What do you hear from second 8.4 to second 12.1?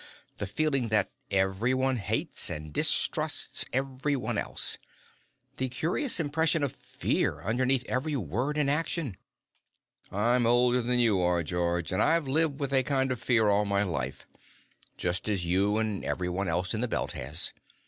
and action. "I'm older than you are, George, and